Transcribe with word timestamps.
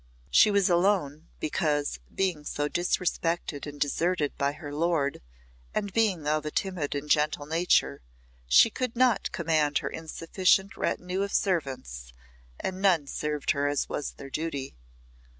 She 0.31 0.49
was 0.49 0.67
alone, 0.67 1.27
because, 1.39 1.99
being 2.11 2.43
so 2.43 2.67
disrespected 2.67 3.67
and 3.67 3.79
deserted 3.79 4.35
by 4.35 4.53
her 4.53 4.73
lord, 4.73 5.21
and 5.75 5.93
being 5.93 6.25
of 6.25 6.43
a 6.43 6.49
timid 6.49 6.95
and 6.95 7.07
gentle 7.07 7.45
nature, 7.45 8.01
she 8.47 8.71
could 8.71 8.95
not 8.95 9.31
command 9.31 9.77
her 9.77 9.89
insufficient 9.89 10.75
retinue 10.75 11.21
of 11.21 11.31
servants, 11.31 12.13
and 12.59 12.81
none 12.81 13.05
served 13.05 13.51
her 13.51 13.67
as 13.67 13.89
was 13.89 14.13
their 14.13 14.31
duty. 14.31 14.75